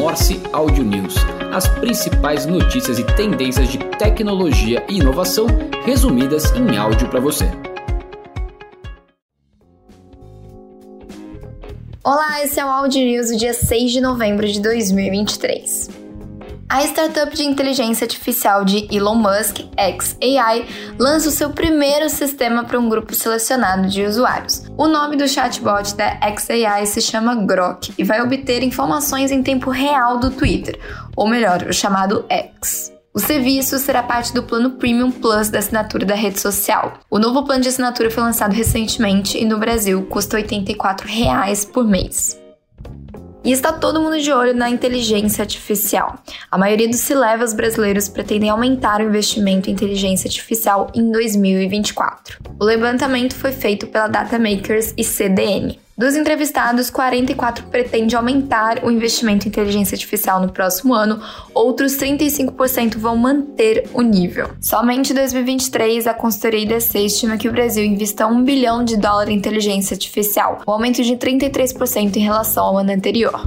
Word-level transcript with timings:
Morse 0.00 0.40
Audio 0.54 0.82
News, 0.82 1.14
as 1.52 1.68
principais 1.78 2.46
notícias 2.46 2.98
e 2.98 3.04
tendências 3.04 3.68
de 3.68 3.76
tecnologia 3.98 4.82
e 4.88 4.96
inovação 4.96 5.46
resumidas 5.84 6.50
em 6.52 6.74
áudio 6.74 7.06
para 7.10 7.20
você. 7.20 7.44
Olá, 12.02 12.42
esse 12.42 12.58
é 12.58 12.64
o 12.64 12.68
Audio 12.68 13.04
News 13.04 13.28
do 13.28 13.36
dia 13.36 13.52
6 13.52 13.92
de 13.92 14.00
novembro 14.00 14.48
de 14.48 14.58
2023. 14.62 15.90
A 16.66 16.82
startup 16.84 17.36
de 17.36 17.42
inteligência 17.42 18.06
artificial 18.06 18.64
de 18.64 18.88
Elon 18.90 19.16
Musk, 19.16 19.58
xAI, 19.76 20.66
lança 20.98 21.28
o 21.28 21.32
seu 21.32 21.50
primeiro 21.50 22.08
sistema 22.08 22.64
para 22.64 22.80
um 22.80 22.88
grupo 22.88 23.14
selecionado 23.14 23.86
de 23.86 24.02
usuários. 24.02 24.69
O 24.80 24.88
nome 24.88 25.14
do 25.14 25.28
chatbot 25.28 25.94
da 25.94 26.18
xAI 26.38 26.86
se 26.86 27.02
chama 27.02 27.34
Grok 27.34 27.92
e 27.98 28.02
vai 28.02 28.22
obter 28.22 28.62
informações 28.62 29.30
em 29.30 29.42
tempo 29.42 29.68
real 29.68 30.18
do 30.18 30.30
Twitter, 30.30 30.80
ou 31.14 31.28
melhor, 31.28 31.66
o 31.68 31.72
chamado 31.74 32.24
X. 32.30 32.90
O 33.12 33.18
serviço 33.18 33.78
será 33.78 34.02
parte 34.02 34.32
do 34.32 34.42
plano 34.42 34.78
Premium 34.78 35.10
Plus 35.10 35.50
da 35.50 35.58
assinatura 35.58 36.06
da 36.06 36.14
rede 36.14 36.40
social. 36.40 36.94
O 37.10 37.18
novo 37.18 37.44
plano 37.44 37.60
de 37.60 37.68
assinatura 37.68 38.10
foi 38.10 38.22
lançado 38.22 38.54
recentemente 38.54 39.36
e 39.36 39.44
no 39.44 39.58
Brasil 39.58 40.06
custa 40.06 40.38
R$ 40.38 40.44
84 40.44 41.06
por 41.74 41.84
mês. 41.84 42.39
E 43.42 43.52
está 43.52 43.72
todo 43.72 44.00
mundo 44.00 44.20
de 44.20 44.30
olho 44.30 44.54
na 44.54 44.68
inteligência 44.68 45.42
artificial. 45.42 46.18
A 46.50 46.58
maioria 46.58 46.88
dos 46.88 47.00
C-Levels 47.00 47.54
brasileiros 47.54 48.08
pretendem 48.08 48.50
aumentar 48.50 49.00
o 49.00 49.04
investimento 49.04 49.70
em 49.70 49.72
inteligência 49.72 50.28
artificial 50.28 50.90
em 50.94 51.10
2024. 51.10 52.38
O 52.58 52.64
levantamento 52.64 53.34
foi 53.34 53.52
feito 53.52 53.86
pela 53.86 54.08
Datamakers 54.08 54.92
e 54.96 55.02
CDN. 55.02 55.78
Dos 56.00 56.16
entrevistados, 56.16 56.88
44 56.88 57.66
pretende 57.66 58.16
aumentar 58.16 58.82
o 58.82 58.90
investimento 58.90 59.46
em 59.46 59.50
inteligência 59.50 59.94
artificial 59.94 60.40
no 60.40 60.50
próximo 60.50 60.94
ano, 60.94 61.20
outros 61.52 61.92
35% 61.98 62.96
vão 62.96 63.18
manter 63.18 63.86
o 63.92 64.00
nível. 64.00 64.48
Somente 64.62 65.12
em 65.12 65.14
2023, 65.14 66.06
a 66.06 66.14
consultoria 66.14 66.60
IDC 66.60 67.00
estima 67.00 67.36
que 67.36 67.50
o 67.50 67.52
Brasil 67.52 67.84
invista 67.84 68.26
1 68.26 68.44
bilhão 68.44 68.82
de 68.82 68.96
dólares 68.96 69.34
em 69.34 69.36
inteligência 69.36 69.92
artificial, 69.92 70.62
um 70.66 70.72
aumento 70.72 71.02
de 71.02 71.14
33% 71.16 72.16
em 72.16 72.20
relação 72.20 72.64
ao 72.64 72.78
ano 72.78 72.92
anterior. 72.92 73.38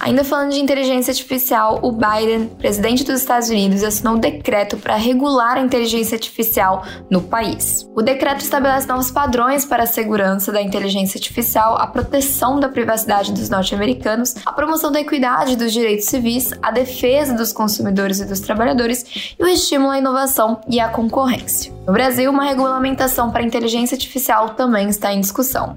Ainda 0.00 0.24
falando 0.24 0.52
de 0.52 0.60
inteligência 0.60 1.10
artificial, 1.10 1.78
o 1.82 1.92
Biden, 1.92 2.48
presidente 2.58 3.04
dos 3.04 3.20
Estados 3.20 3.50
Unidos, 3.50 3.84
assinou 3.84 4.14
um 4.14 4.18
decreto 4.18 4.78
para 4.78 4.96
regular 4.96 5.58
a 5.58 5.60
inteligência 5.60 6.16
artificial 6.16 6.86
no 7.10 7.20
país. 7.20 7.86
O 7.94 8.00
decreto 8.00 8.40
estabelece 8.40 8.88
novos 8.88 9.10
padrões 9.10 9.66
para 9.66 9.82
a 9.82 9.86
segurança 9.86 10.50
da 10.50 10.62
inteligência 10.62 11.18
artificial, 11.18 11.76
a 11.76 11.86
proteção 11.86 12.58
da 12.58 12.70
privacidade 12.70 13.30
dos 13.30 13.50
norte-americanos, 13.50 14.34
a 14.46 14.52
promoção 14.52 14.90
da 14.90 15.00
equidade 15.00 15.54
dos 15.54 15.70
direitos 15.70 16.06
civis, 16.06 16.50
a 16.62 16.70
defesa 16.70 17.34
dos 17.34 17.52
consumidores 17.52 18.20
e 18.20 18.24
dos 18.24 18.40
trabalhadores 18.40 19.34
e 19.38 19.44
o 19.44 19.46
estímulo 19.46 19.90
à 19.90 19.98
inovação 19.98 20.62
e 20.66 20.80
à 20.80 20.88
concorrência. 20.88 21.74
No 21.86 21.92
Brasil, 21.92 22.30
uma 22.30 22.44
regulamentação 22.44 23.30
para 23.30 23.42
a 23.42 23.46
inteligência 23.46 23.96
artificial 23.96 24.50
também 24.50 24.88
está 24.88 25.12
em 25.12 25.20
discussão. 25.20 25.76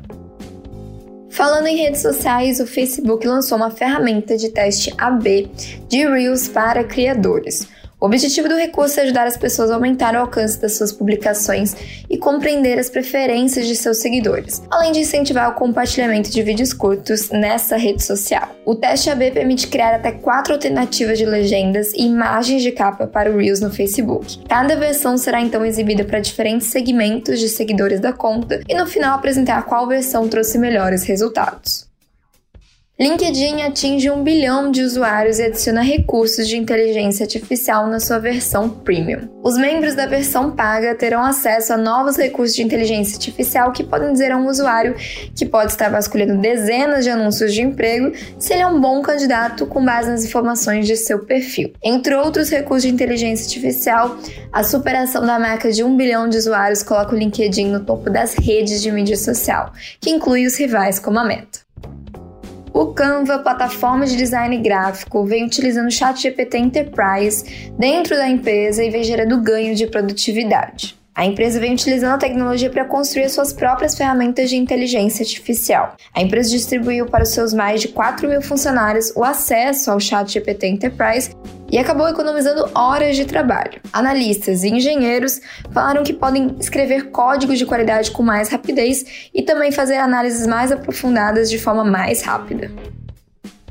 Falando 1.34 1.66
em 1.66 1.78
redes 1.78 2.03
sociais, 2.03 2.59
o 2.59 2.67
Facebook 2.67 3.26
lançou 3.26 3.58
uma 3.58 3.72
ferramenta 3.72 4.38
de 4.38 4.50
teste 4.50 4.94
AB 5.00 5.50
de 5.88 6.08
Reels 6.08 6.48
para 6.48 6.84
criadores. 6.84 7.67
O 8.04 8.06
objetivo 8.06 8.50
do 8.50 8.58
recurso 8.58 9.00
é 9.00 9.04
ajudar 9.04 9.26
as 9.26 9.38
pessoas 9.38 9.72
a 9.72 9.76
aumentar 9.76 10.14
o 10.14 10.20
alcance 10.20 10.59
das 10.59 10.76
suas 10.76 10.92
publicações 10.92 11.73
e 12.10 12.18
compreender 12.18 12.78
as 12.78 12.90
preferências 12.90 13.66
de 13.66 13.78
seus 13.78 14.00
seguidores, 14.00 14.62
além 14.70 14.92
de 14.92 15.00
incentivar 15.00 15.50
o 15.50 15.54
compartilhamento 15.54 16.30
de 16.30 16.44
vídeos 16.44 16.73
curtos 16.73 17.30
nessa 17.30 17.78
rede 17.78 18.04
social. 18.04 18.50
O 18.66 18.76
teste 18.76 19.10
AB 19.10 19.32
permite 19.32 19.70
criar 19.70 19.95
até 19.95 20.12
quatro 20.12 20.52
alternativas 20.52 21.18
de 21.18 21.26
legendas 21.26 21.94
e 21.94 22.02
imagens 22.02 22.62
de 22.62 22.73
capa 22.73 23.08
para 23.08 23.32
o 23.32 23.38
Reels 23.38 23.62
no 23.62 23.72
Facebook. 23.72 24.40
Cada 24.50 24.76
versão 24.76 25.17
será 25.17 25.39
então 25.39 25.64
exibida 25.64 26.04
para 26.04 26.20
diferentes 26.20 26.67
segmentos 26.67 27.39
de 27.39 27.48
seguidores 27.48 28.02
da 28.02 28.11
conta 28.11 28.60
e 28.67 28.76
no 28.76 28.86
final 28.86 29.16
apresentar 29.16 29.64
qual 29.64 29.88
versão 29.88 30.27
trouxe 30.27 30.58
melhores 30.58 31.04
resultados. 31.04 31.92
LinkedIn 32.99 33.64
atinge 33.64 34.08
um 34.11 34.23
bilhão 34.23 34.70
de 34.70 34.83
usuários 34.83 35.39
e 35.39 35.43
adiciona 35.45 35.81
recursos 35.81 36.48
de 36.48 36.55
inteligência 36.55 37.23
artificial 37.23 37.87
na 37.87 37.99
sua 37.99 38.20
versão 38.20 38.70
premium. 38.70 39.27
Os 39.42 39.58
membros 39.58 39.95
da 39.95 40.05
versão 40.05 40.52
paga 40.52 40.93
terão 40.93 41.23
acesso 41.23 41.73
a 41.73 41.77
novos 41.77 42.17
recursos 42.17 42.55
de 42.55 42.61
inteligência 42.61 43.15
artificial 43.15 43.71
que 43.71 43.83
podem 43.83 44.14
dizer 44.14 44.32
a 44.32 44.37
um 44.37 44.48
usuário 44.48 44.93
que 45.36 45.43
pode 45.43 45.71
estar 45.71 45.89
vasculhando 45.89 46.39
dezenas 46.39 47.03
de 47.03 47.09
anúncios 47.09 47.52
de 47.52 47.64
emprego 47.64 48.15
se 48.37 48.53
ele 48.53 48.61
é 48.61 48.67
um 48.67 48.80
bom 48.80 49.02
candidato 49.02 49.65
com 49.65 49.83
base 49.83 50.11
nas 50.11 50.23
informações 50.23 50.86
de 50.86 50.95
seu 50.95 51.26
perfil. 51.26 51.73
Entre 51.83 52.14
outros 52.14 52.52
recursos 52.52 52.83
de 52.83 52.93
inteligência 52.93 53.48
artificial, 53.48 54.20
a 54.52 54.64
superação 54.64 55.26
da 55.26 55.39
marca 55.39 55.71
de 55.71 55.83
um 55.83 55.98
bilhão 55.98 56.30
de 56.30 56.37
usuários 56.37 56.83
coloca 56.83 57.15
o 57.15 57.17
LinkedIn 57.17 57.71
no 57.71 57.80
topo 57.80 58.11
das 58.11 58.36
redes 58.36 58.83
de 58.83 58.92
mídia 58.92 59.17
social, 59.17 59.73
que 59.99 60.11
inclui 60.11 60.45
os 60.45 60.55
rivais 60.55 60.99
como 60.99 61.17
a 61.17 61.23
Meta. 61.23 61.64
O 62.73 62.88
Canva, 62.88 63.38
plataforma 63.38 64.04
de 64.04 64.17
design 64.17 64.58
gráfico, 64.58 65.23
vem 65.23 65.45
utilizando 65.45 65.88
o 65.88 65.92
ChatGPT 65.92 66.58
Enterprise 66.58 67.72
dentro 67.78 68.16
da 68.16 68.28
empresa 68.28 68.84
e 68.84 68.89
vem 68.89 69.04
gerando 69.04 69.39
ganho 69.39 69.76
de 69.76 69.86
produtividade. 69.86 70.98
A 71.14 71.23
empresa 71.23 71.60
vem 71.60 71.73
utilizando 71.73 72.16
a 72.16 72.17
tecnologia 72.17 72.72
para 72.72 72.86
construir 72.86 73.30
suas 73.30 73.54
próprias 73.54 73.95
ferramentas 73.95 74.50
de 74.50 74.56
inteligência 74.56 75.22
artificial. 75.22 75.95
A 76.12 76.22
empresa 76.23 76.50
distribuiu 76.50 77.06
para 77.06 77.22
os 77.22 77.30
seus 77.30 77.54
mais 77.54 77.80
de 77.80 77.89
4 77.89 78.28
mil 78.28 78.42
funcionários 78.42 79.14
o 79.16 79.23
acesso 79.23 79.92
ao 79.92 80.00
ChatGPT 80.00 80.66
Enterprise 80.66 81.30
e 81.73 81.78
acabou 81.80 82.08
economizando 82.08 82.70
horas 82.76 83.16
de 83.16 83.26
trabalho. 83.26 83.82
Analistas 83.92 84.64
e 84.64 84.70
engenheiros 84.70 85.42
falaram 85.72 86.04
que 86.04 86.14
podem 86.14 86.56
escrever 86.60 87.10
códigos 87.10 87.58
de 87.58 87.66
qualidade 87.66 88.11
com 88.11 88.22
mais 88.22 88.48
rapidez 88.50 89.32
e 89.34 89.42
também 89.42 89.72
fazer 89.72 89.95
análises 89.95 90.45
mais 90.45 90.72
aprofundadas 90.72 91.50
de 91.50 91.58
forma 91.58 91.83
mais 91.83 92.22
rápida. 92.22 92.70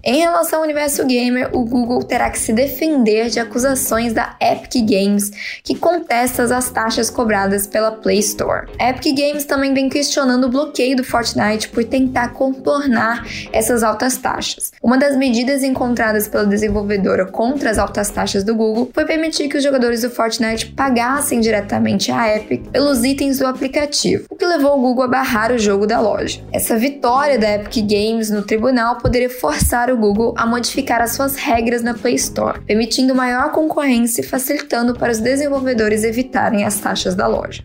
Em 0.05 0.19
relação 0.19 0.59
ao 0.59 0.65
universo 0.65 1.07
gamer, 1.07 1.51
o 1.53 1.65
Google 1.65 2.03
terá 2.03 2.29
que 2.29 2.39
se 2.39 2.53
defender 2.53 3.31
de 3.31 3.39
acusações 3.39 4.13
da 4.13 4.35
Epic 4.41 4.85
Games, 4.85 5.31
que 5.63 5.77
contesta 5.77 6.43
as 6.43 6.71
taxas 6.71 7.09
cobradas 7.09 7.69
pela 7.69 7.93
Play 7.93 8.19
Store. 8.19 8.67
A 8.81 8.91
Epic 8.91 9.17
Games 9.17 9.45
também 9.45 9.73
vem 9.73 9.89
questionando 9.89 10.49
o 10.49 10.49
bloqueio 10.49 10.97
do 10.97 11.05
Fortnite 11.05 11.69
por 11.69 11.85
tentar 11.85 12.31
contornar 12.31 13.25
essas 13.53 13.85
altas 13.85 14.17
taxas. 14.17 14.73
Uma 14.83 14.99
das 14.99 15.17
medidas 15.17 15.63
encontradas 15.63 16.27
pela 16.27 16.47
desenvolvedora 16.47 17.25
contra 17.25 17.71
as 17.71 17.79
altas 17.79 18.11
taxas 18.11 18.43
do 18.43 18.57
Google 18.57 18.91
foi 18.93 19.05
permitir 19.05 19.49
que 19.49 19.57
os 19.57 19.63
jogadores 19.63 20.03
do 20.03 20.11
Fortnite 20.11 20.67
pagassem 20.73 21.39
diretamente 21.39 22.11
à 22.11 22.37
Epic 22.37 22.71
pelos 22.73 23.05
itens 23.05 23.39
do 23.39 23.47
aplicativo, 23.47 24.27
o 24.29 24.35
que 24.35 24.45
levou 24.45 24.77
o 24.77 24.83
Google 24.83 25.05
a 25.05 25.09
barrar 25.09 25.53
o 25.53 25.59
jogo 25.59 25.87
da 25.87 26.01
loja. 26.01 26.41
Essa 26.53 26.77
vitória 26.77 27.39
da 27.39 27.55
Epic 27.55 27.87
Games 27.87 28.31
no 28.31 28.43
tribunal 28.43 28.97
poderia 28.97 29.31
forçar 29.31 29.92
o 29.93 29.97
Google 29.97 30.35
a 30.37 30.47
modificar 30.47 31.01
as 31.01 31.13
suas 31.13 31.37
regras 31.37 31.83
na 31.83 31.95
Play 31.95 32.15
Store, 32.15 32.61
permitindo 32.63 33.15
maior 33.15 33.53
concorrência 33.53 34.21
e 34.21 34.25
facilitando 34.25 34.95
para 34.95 35.13
os 35.13 35.19
desenvolvedores 35.19 36.05
evitarem 36.05 36.65
as 36.65 36.79
taxas 36.79 37.15
da 37.15 37.27
loja. 37.27 37.65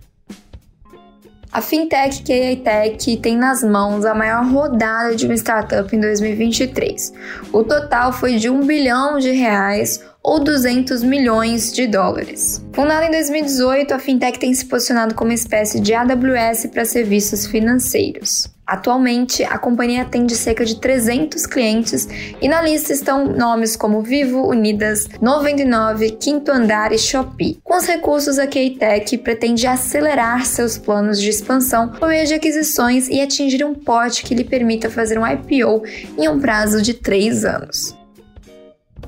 A 1.51 1.61
fintech 1.61 2.23
KATech 2.23 3.17
tem 3.17 3.35
nas 3.35 3.63
mãos 3.63 4.05
a 4.05 4.13
maior 4.13 4.45
rodada 4.45 5.15
de 5.15 5.25
uma 5.25 5.33
startup 5.33 5.95
em 5.95 5.99
2023. 5.99 7.13
O 7.51 7.63
total 7.63 8.13
foi 8.13 8.35
de 8.35 8.49
1 8.49 8.67
bilhão 8.67 9.17
de 9.17 9.31
reais 9.31 10.03
ou 10.27 10.41
200 10.41 11.03
milhões 11.03 11.71
de 11.71 11.87
dólares. 11.87 12.61
Fundada 12.73 13.05
em 13.05 13.11
2018, 13.11 13.93
a 13.93 13.97
fintech 13.97 14.37
tem 14.37 14.53
se 14.53 14.65
posicionado 14.65 15.15
como 15.15 15.31
espécie 15.31 15.79
de 15.79 15.93
AWS 15.93 16.65
para 16.65 16.83
serviços 16.83 17.47
financeiros. 17.47 18.53
Atualmente, 18.65 19.45
a 19.45 19.57
companhia 19.57 20.01
atende 20.01 20.35
cerca 20.35 20.65
de 20.65 20.81
300 20.81 21.45
clientes 21.45 22.09
e 22.41 22.49
na 22.49 22.61
lista 22.61 22.91
estão 22.91 23.25
nomes 23.25 23.77
como 23.77 24.01
Vivo, 24.01 24.45
Unidas, 24.45 25.07
99, 25.21 26.17
Quinto 26.19 26.51
Andar 26.51 26.91
e 26.91 26.97
Shopee. 26.97 27.61
Com 27.63 27.77
os 27.77 27.85
recursos, 27.85 28.37
a 28.37 28.45
Keitech 28.45 29.19
pretende 29.19 29.65
acelerar 29.65 30.45
seus 30.45 30.77
planos 30.77 31.21
de 31.21 31.29
expansão 31.29 31.87
por 31.87 32.09
meio 32.09 32.27
de 32.27 32.33
aquisições 32.33 33.07
e 33.07 33.21
atingir 33.21 33.63
um 33.63 33.73
porte 33.73 34.23
que 34.23 34.35
lhe 34.35 34.43
permita 34.43 34.89
fazer 34.89 35.17
um 35.17 35.25
IPO 35.25 35.83
em 36.17 36.27
um 36.27 36.37
prazo 36.37 36.81
de 36.81 36.95
3 36.95 37.45
anos. 37.45 37.96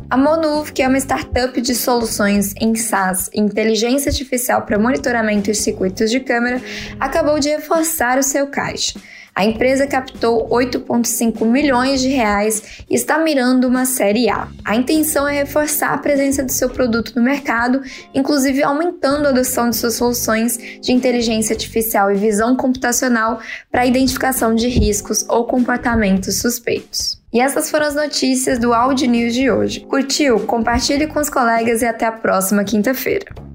A 0.10 0.18
Monuv, 0.18 0.72
que 0.72 0.82
é 0.82 0.88
uma 0.88 0.98
startup 0.98 1.62
de 1.62 1.76
soluções 1.76 2.56
em 2.60 2.74
SaaS 2.74 3.30
inteligência 3.32 4.10
artificial 4.10 4.64
para 4.64 4.80
monitoramento 4.80 5.52
e 5.52 5.54
circuitos 5.54 6.10
de 6.10 6.20
câmera, 6.20 6.60
acabou 7.00 7.40
de 7.40 7.50
reforçar 7.50 8.18
o 8.18 8.24
seu 8.24 8.48
caixa. 8.48 9.00
A 9.36 9.46
empresa 9.46 9.88
captou 9.88 10.50
8,5 10.50 11.46
milhões 11.46 12.02
de 12.02 12.10
reais 12.10 12.84
e 12.90 12.96
está 12.96 13.18
mirando 13.18 13.68
uma 13.68 13.86
série 13.86 14.30
A. 14.30 14.48
A 14.66 14.76
intenção 14.76 15.28
é 15.28 15.34
reforçar 15.34 15.94
a 15.94 15.98
presença 15.98 16.44
do 16.44 16.52
seu 16.52 16.70
produto 16.70 17.14
no 17.16 17.22
mercado, 17.22 17.82
inclusive 18.14 18.64
aumentando 18.64 19.28
a 19.28 19.30
adoção 19.30 19.70
de 19.70 19.76
suas 19.76 19.96
soluções 19.96 20.58
de 20.82 20.92
inteligência 20.92 21.54
artificial 21.54 22.12
e 22.12 22.16
visão 22.16 22.56
computacional 22.56 23.40
para 23.72 23.82
a 23.82 23.86
identificação 23.86 24.54
de 24.54 24.68
riscos 24.68 25.26
ou 25.30 25.46
comportamentos 25.46 26.40
suspeitos. 26.40 27.20
E 27.32 27.40
essas 27.40 27.70
foram 27.70 27.86
as 27.86 27.96
notícias 27.96 28.58
do 28.58 28.74
Audi 28.74 29.08
News 29.08 29.34
de 29.36 29.52
hoje. 29.52 29.82
Curtiu? 29.82 30.40
Compartilhe 30.42 31.08
com 31.08 31.20
os 31.20 31.30
colegas 31.30 31.82
e 31.82 31.86
até 31.86 32.08
a 32.08 32.12
próxima 32.12 32.64
quinta-feira. 32.64 33.49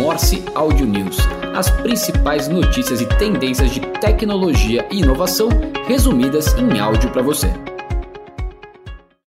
Morse 0.00 0.42
Audio 0.54 0.86
News. 0.86 1.18
As 1.54 1.68
principais 1.82 2.48
notícias 2.48 3.02
e 3.02 3.06
tendências 3.06 3.70
de 3.70 3.80
tecnologia 4.00 4.88
e 4.90 5.00
inovação 5.00 5.50
resumidas 5.86 6.54
em 6.54 6.78
áudio 6.80 7.10
para 7.10 7.20
você. 7.20 7.52